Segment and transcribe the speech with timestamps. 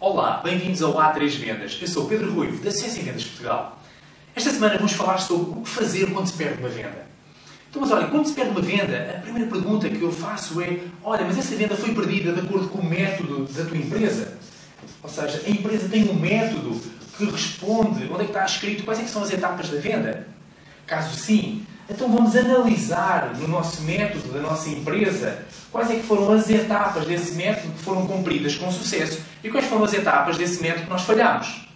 [0.00, 1.76] Olá, bem-vindos ao A3 Vendas.
[1.82, 3.82] Eu sou Pedro Ruivo, da Ciência em Vendas Portugal.
[4.32, 7.04] Esta semana vamos falar sobre o que fazer quando se perde uma venda.
[7.68, 10.78] Então, mas olha, quando se perde uma venda, a primeira pergunta que eu faço é:
[11.02, 14.38] olha, mas essa venda foi perdida de acordo com o método da tua empresa?
[15.02, 16.80] Ou seja, a empresa tem um método
[17.16, 20.28] que responde onde é que está escrito quais é são as etapas da venda?
[20.88, 26.32] Caso sim, então vamos analisar no nosso método da nossa empresa quais é que foram
[26.32, 30.62] as etapas desse método que foram cumpridas com sucesso e quais foram as etapas desse
[30.62, 31.68] método que nós falhamos.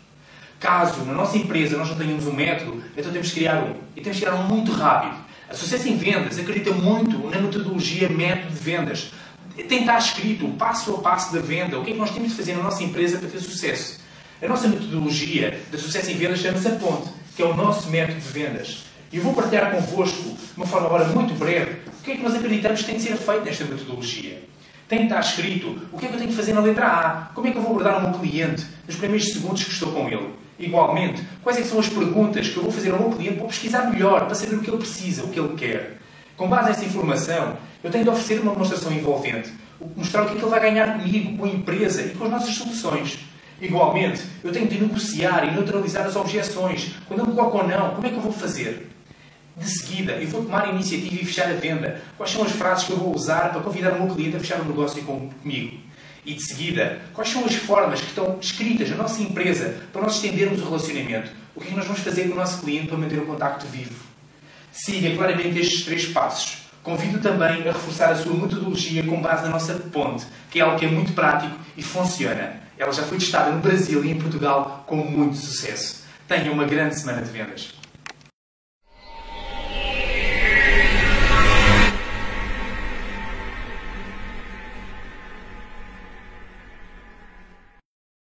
[0.59, 3.75] Caso na nossa empresa nós não tenhamos um método, então temos que criar um.
[3.95, 5.15] E temos que criar um muito rápido.
[5.51, 9.13] A Sucesso em Vendas acredita muito na metodologia método de vendas.
[9.69, 12.31] Tem estar escrito o passo a passo da venda, o que é que nós temos
[12.31, 14.01] de fazer na nossa empresa para ter sucesso.
[14.43, 18.19] A nossa metodologia de sucesso em vendas chama-se a ponte, que é o nosso método
[18.19, 18.92] de vendas.
[19.13, 22.23] E eu vou partilhar convosco, de uma forma agora muito breve, o que é que
[22.23, 24.43] nós acreditamos que tem de ser feito nesta metodologia.
[24.89, 27.13] Tem de estar escrito o que é que eu tenho que fazer na letra A,
[27.35, 30.09] como é que eu vou abordar o meu cliente nos primeiros segundos que estou com
[30.09, 30.31] ele.
[30.59, 33.91] Igualmente, quais é são as perguntas que eu vou fazer ao meu cliente para pesquisar
[33.91, 35.99] melhor, para saber o que ele precisa, o que ele quer.
[36.35, 39.53] Com base nessa informação, eu tenho de oferecer uma demonstração envolvente,
[39.95, 42.31] mostrar o que é que ele vai ganhar comigo, com a empresa e com as
[42.31, 43.19] nossas soluções.
[43.61, 46.95] Igualmente, eu tenho de negociar e neutralizar as objeções.
[47.07, 48.89] Quando me coloca ou não, como é que eu vou fazer?
[49.57, 52.01] De seguida, eu vou tomar a iniciativa e fechar a venda.
[52.17, 54.61] Quais são as frases que eu vou usar para convidar o meu cliente a fechar
[54.61, 55.77] um negócio comigo?
[56.25, 60.15] E de seguida, quais são as formas que estão escritas na nossa empresa para nós
[60.15, 61.31] estendermos o relacionamento?
[61.55, 63.67] O que é que nós vamos fazer com o nosso cliente para manter o contacto
[63.67, 63.95] vivo?
[64.73, 66.63] Siga claramente estes três passos.
[66.83, 70.79] Convido também a reforçar a sua metodologia com base na nossa ponte, que é algo
[70.79, 72.61] que é muito prático e funciona.
[72.79, 76.05] Ela já foi testada no Brasil e em Portugal com muito sucesso.
[76.27, 77.82] Tenha uma grande semana de vendas.